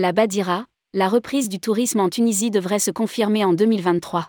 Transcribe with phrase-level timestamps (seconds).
[0.00, 4.28] La Badira, la reprise du tourisme en Tunisie devrait se confirmer en 2023.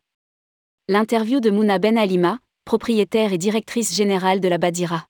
[0.88, 5.06] L'interview de Mouna Ben Alima, propriétaire et directrice générale de la Badira.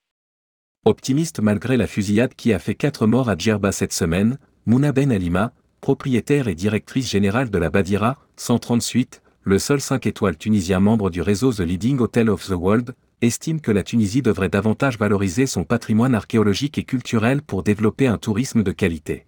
[0.84, 4.36] Optimiste malgré la fusillade qui a fait 4 morts à Djerba cette semaine,
[4.66, 10.36] Mouna Ben Alima, propriétaire et directrice générale de la Badira, 138, le seul 5 étoiles
[10.36, 14.50] tunisien membre du réseau The Leading Hotel of the World, estime que la Tunisie devrait
[14.50, 19.24] davantage valoriser son patrimoine archéologique et culturel pour développer un tourisme de qualité.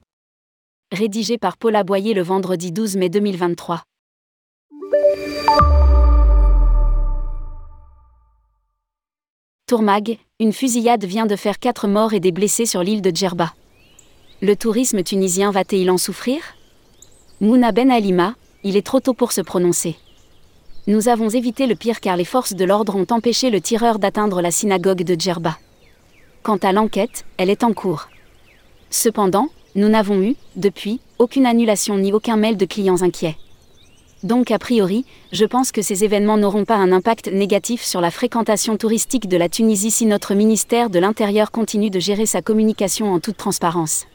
[0.93, 3.83] Rédigé par Paula Boyer le vendredi 12 mai 2023.
[9.67, 13.55] Tourmag, une fusillade vient de faire 4 morts et des blessés sur l'île de Djerba.
[14.43, 16.43] Le tourisme tunisien va-t-il en souffrir?
[17.41, 19.97] Mouna Ben Alima, il est trop tôt pour se prononcer.
[20.87, 24.43] Nous avons évité le pire car les forces de l'ordre ont empêché le tireur d'atteindre
[24.43, 25.57] la synagogue de Djerba.
[26.43, 28.09] Quant à l'enquête, elle est en cours.
[28.91, 33.37] Cependant, nous n'avons eu, depuis, aucune annulation ni aucun mail de clients inquiets.
[34.23, 38.11] Donc a priori, je pense que ces événements n'auront pas un impact négatif sur la
[38.11, 43.13] fréquentation touristique de la Tunisie si notre ministère de l'Intérieur continue de gérer sa communication
[43.13, 44.07] en toute transparence.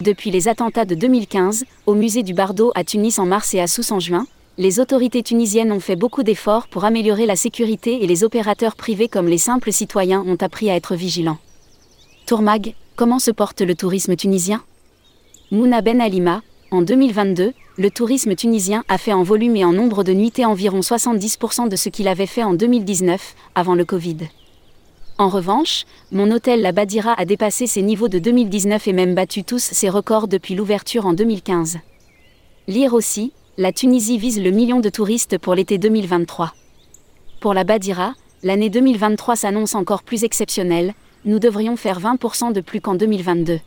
[0.00, 3.66] Depuis les attentats de 2015, au musée du Bardo à Tunis en mars et à
[3.66, 8.06] Sousse en juin, les autorités tunisiennes ont fait beaucoup d'efforts pour améliorer la sécurité et
[8.06, 11.38] les opérateurs privés comme les simples citoyens ont appris à être vigilants.
[12.26, 14.62] Tourmag, comment se porte le tourisme tunisien?
[15.54, 20.02] Mouna Ben Alima, en 2022, le tourisme tunisien a fait en volume et en nombre
[20.02, 24.16] de nuitées environ 70% de ce qu'il avait fait en 2019, avant le Covid.
[25.16, 29.44] En revanche, mon hôtel La Badira a dépassé ses niveaux de 2019 et même battu
[29.44, 31.78] tous ses records depuis l'ouverture en 2015.
[32.66, 36.52] Lire aussi, la Tunisie vise le million de touristes pour l'été 2023.
[37.38, 42.80] Pour la Badira, l'année 2023 s'annonce encore plus exceptionnelle, nous devrions faire 20% de plus
[42.80, 43.60] qu'en 2022.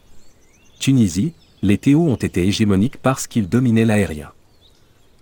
[0.82, 1.32] Tunisie,
[1.68, 4.32] les Théo ont été hégémoniques parce qu'ils dominaient l'aérien.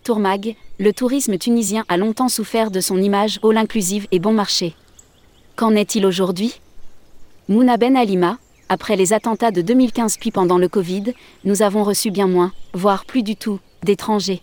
[0.03, 4.75] Tourmag, le tourisme tunisien a longtemps souffert de son image all inclusive et bon marché.
[5.55, 6.61] Qu'en est-il aujourd'hui?
[7.49, 8.37] Mouna Ben Alima,
[8.69, 11.13] après les attentats de 2015 puis pendant le Covid,
[11.45, 14.41] nous avons reçu bien moins, voire plus du tout, d'étrangers.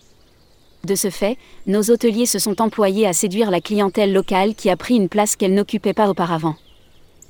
[0.85, 1.39] De ce fait,
[1.69, 5.37] nos hôteliers se sont employés à séduire la clientèle locale qui a pris une place
[5.37, 6.57] qu'elle n'occupait pas auparavant.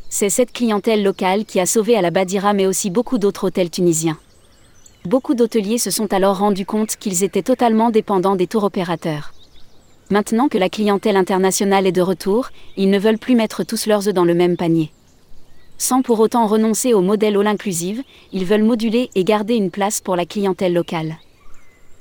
[0.08, 3.70] C'est cette clientèle locale qui a sauvé à la Badira mais aussi beaucoup d'autres hôtels
[3.70, 4.18] tunisiens.
[5.04, 9.32] Beaucoup d'hôteliers se sont alors rendus compte qu'ils étaient totalement dépendants des tours opérateurs.
[10.10, 14.06] Maintenant que la clientèle internationale est de retour, ils ne veulent plus mettre tous leurs
[14.06, 14.92] œufs dans le même panier.
[15.76, 20.00] Sans pour autant renoncer au modèle all inclusive, ils veulent moduler et garder une place
[20.00, 21.16] pour la clientèle locale.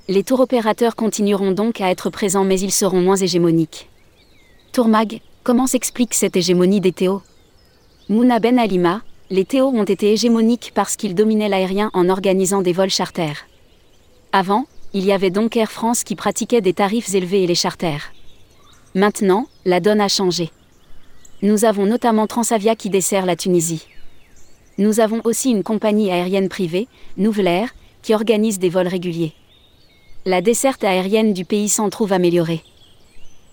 [0.08, 3.90] Les tours opérateurs continueront donc à être présents mais ils seront moins hégémoniques.
[4.74, 7.24] Tourmag, comment s'explique cette hégémonie des Théo
[8.10, 12.74] Mouna Ben Alima, les Théo ont été hégémoniques parce qu'ils dominaient l'aérien en organisant des
[12.74, 13.47] vols charters.
[14.34, 18.12] Avant, il y avait donc Air France qui pratiquait des tarifs élevés et les charters.
[18.94, 20.52] Maintenant, la donne a changé.
[21.41, 23.88] Nous avons notamment Transavia qui dessert la Tunisie.
[24.78, 27.70] Nous avons aussi une compagnie aérienne privée, Nouvelle Air,
[28.02, 29.31] qui organise des vols réguliers.
[30.25, 32.64] La desserte aérienne du pays s'en trouve améliorée.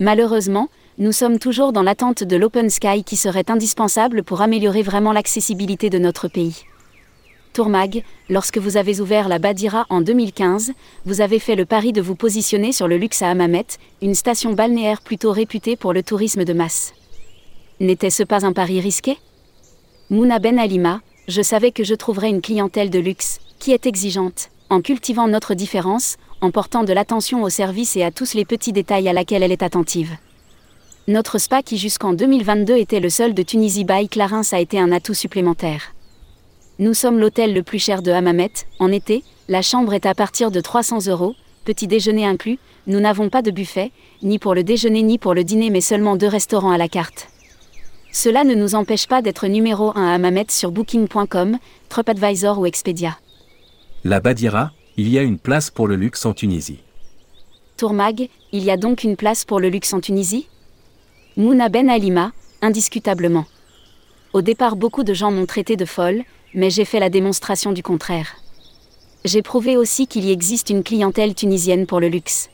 [0.01, 5.13] Malheureusement, nous sommes toujours dans l'attente de l'Open Sky qui serait indispensable pour améliorer vraiment
[5.13, 6.65] l'accessibilité de notre pays.
[7.53, 10.73] Tourmag, lorsque vous avez ouvert la Badira en 2015,
[11.07, 13.67] vous avez fait le pari de vous positionner sur le luxe à Hammamet,
[14.03, 16.93] une station balnéaire plutôt réputée pour le tourisme de masse.
[17.79, 19.19] N'était-ce pas un pari risqué?
[20.11, 24.51] Mouna Ben Alima, je savais que je trouverais une clientèle de luxe, qui est exigeante,
[24.69, 28.73] en cultivant notre différence, en portant de l'attention au service et à tous les petits
[28.73, 30.17] détails à laquelle elle est attentive.
[31.09, 34.93] Notre spa qui jusqu'en 2022 était le seul de Tunisie by Clarins a été un
[34.93, 35.95] atout supplémentaire.
[36.79, 40.51] Nous sommes l'hôtel le plus cher de Hammamet, en été, la chambre est à partir
[40.51, 43.91] de 300 euros, petit déjeuner inclus, nous n'avons pas de buffet,
[44.23, 47.29] ni pour le déjeuner ni pour le dîner mais seulement deux restaurants à la carte.
[48.13, 51.57] Cela ne nous empêche pas d'être numéro 1 à Hammamet sur booking.com,
[51.89, 53.17] TripAdvisor ou Expedia.
[54.05, 56.81] La Badira, il y a une place pour le luxe en Tunisie.
[57.79, 60.49] Tourmag, il y a donc une place pour le luxe en Tunisie?
[61.39, 62.33] Mouna Ben Alima,
[62.63, 63.45] indiscutablement.
[64.33, 67.81] Au départ, beaucoup de gens m'ont traité de folle, mais j'ai fait la démonstration du
[67.81, 68.39] contraire.
[69.25, 72.51] J'ai prouvé aussi qu'il y existe une clientèle tunisienne pour le luxe.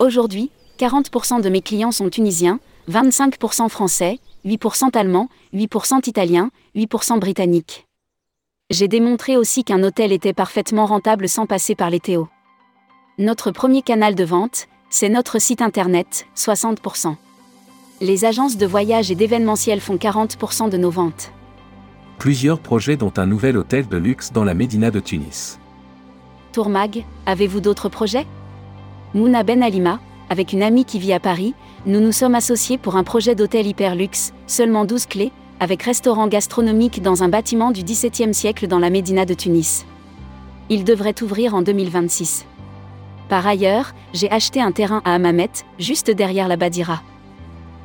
[0.00, 2.60] Aujourd'hui, 40% de mes clients sont tunisiens,
[2.90, 7.86] 25% français, 8% allemands, 8% italiens, 8% britanniques.
[8.68, 12.28] J'ai démontré aussi qu'un hôtel était parfaitement rentable sans passer par les Théo.
[13.16, 17.16] Notre premier canal de vente, c'est notre site internet, 60%
[18.00, 21.32] les agences de voyage et d'événementiel font 40% de nos ventes.
[22.18, 25.58] Plusieurs projets dont un nouvel hôtel de luxe dans la Médina de Tunis.
[26.52, 28.26] Tourmag, avez-vous d'autres projets?
[29.14, 31.54] Mouna Ben Alima, avec une amie qui vit à Paris,
[31.86, 36.26] nous nous sommes associés pour un projet d'hôtel hyper luxe, seulement 12 clés, avec restaurant
[36.26, 39.86] gastronomique dans un bâtiment du XVIIe siècle dans la Médina de Tunis.
[40.68, 42.46] Il devrait ouvrir en 2026.
[43.28, 47.02] Par ailleurs, j'ai acheté un terrain à Hammamet, juste derrière la Badira.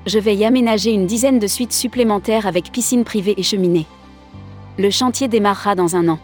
[0.05, 3.85] Je vais y aménager une dizaine de suites supplémentaires avec piscine privée et cheminée.
[4.77, 6.19] Le chantier démarrera dans un an.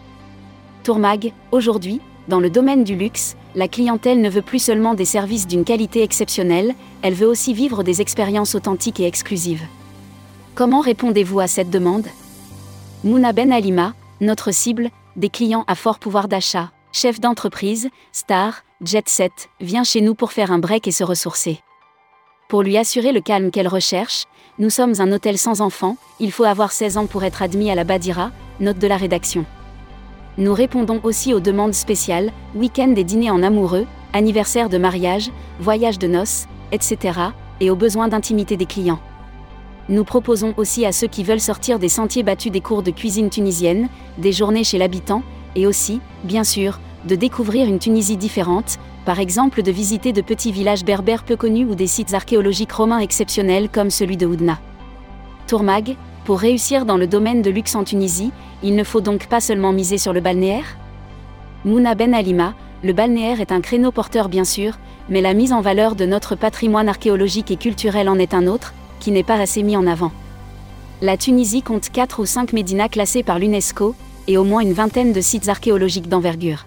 [0.82, 5.46] Tourmag, aujourd'hui, dans le domaine du luxe, la clientèle ne veut plus seulement des services
[5.46, 9.64] d'une qualité exceptionnelle, elle veut aussi vivre des expériences authentiques et exclusives.
[10.54, 12.06] Comment répondez-vous à cette demande?
[13.04, 19.08] Mouna Ben Alima, notre cible, des clients à fort pouvoir d'achat, chef d'entreprise, star, jet
[19.08, 21.60] set, vient chez nous pour faire un break et se ressourcer.
[22.48, 24.24] Pour lui assurer le calme qu'elle recherche,
[24.60, 27.74] nous sommes un hôtel sans enfants, il faut avoir 16 ans pour être admis à
[27.74, 29.44] la Badira, note de la rédaction.
[30.38, 35.98] Nous répondons aussi aux demandes spéciales, week-end et dîners en amoureux, anniversaire de mariage, voyage
[35.98, 37.18] de noces, etc.,
[37.60, 39.00] et aux besoins d'intimité des clients.
[39.88, 43.28] Nous proposons aussi à ceux qui veulent sortir des sentiers battus des cours de cuisine
[43.28, 43.88] tunisienne,
[44.18, 45.24] des journées chez l'habitant,
[45.56, 50.52] et aussi, bien sûr, de découvrir une Tunisie différente, par exemple de visiter de petits
[50.52, 54.58] villages berbères peu connus ou des sites archéologiques romains exceptionnels comme celui de Oudna.
[55.46, 58.32] Tourmag, pour réussir dans le domaine de luxe en Tunisie,
[58.62, 60.76] il ne faut donc pas seulement miser sur le balnéaire?
[61.64, 64.78] Mouna Ben Alima, le balnéaire est un créneau porteur bien sûr,
[65.08, 68.74] mais la mise en valeur de notre patrimoine archéologique et culturel en est un autre,
[68.98, 70.10] qui n'est pas assez mis en avant.
[71.00, 73.94] La Tunisie compte 4 ou 5 médinas classés par l'UNESCO,
[74.26, 76.66] et au moins une vingtaine de sites archéologiques d'envergure.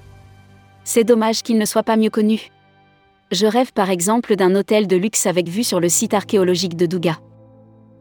[0.83, 2.49] C'est dommage qu'il ne soit pas mieux connu.
[3.31, 6.85] Je rêve par exemple d'un hôtel de luxe avec vue sur le site archéologique de
[6.85, 7.19] Douga.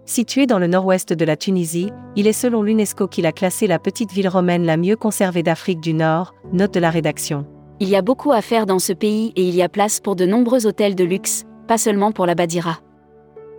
[0.06, 3.78] Situé dans le nord-ouest de la Tunisie, il est selon l'UNESCO qu'il a classé la
[3.78, 7.44] petite ville romaine la mieux conservée d'Afrique du Nord, note de la rédaction.
[7.78, 10.16] Il y a beaucoup à faire dans ce pays et il y a place pour
[10.16, 12.78] de nombreux hôtels de luxe, pas seulement pour la Badira.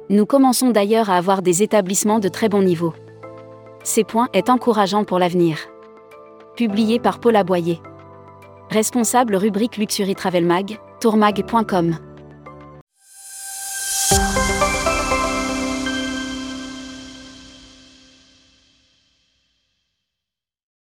[0.10, 2.96] Nous commençons d'ailleurs à avoir des établissements de très bon niveau.
[3.84, 5.60] Ces points est encourageant pour l'avenir.
[6.56, 7.80] Publié par Paul Aboyer.
[8.70, 12.09] Responsable rubrique Luxury Travel Mag, tourmag.com.